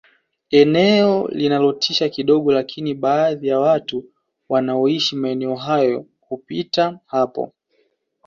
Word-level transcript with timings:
eneo 0.51 1.27
linatisha 1.27 2.09
kidogo 2.09 2.51
lakini 2.51 2.93
baadhi 2.93 3.47
ya 3.47 3.59
watu 3.59 4.05
wanaoishi 4.49 5.15
maeneo 5.15 5.55
hayo 5.55 6.05
hupita 6.21 6.99
hapo 7.05 7.53